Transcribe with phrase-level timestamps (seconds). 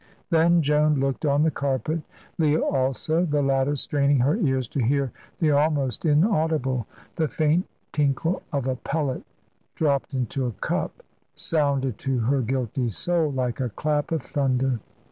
[0.31, 2.01] Then Joan looked on the carpet
[2.39, 6.87] Leah also, the latter straining her ears to hear the almost inaudible.
[7.17, 9.21] The faint tinkle of a pellet
[9.75, 11.03] dropped into a cup
[11.35, 14.79] sounded to her guilty soul like a clap of thunder.